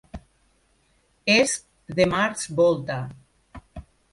[1.35, 1.53] És
[1.99, 2.99] The Mars Volta.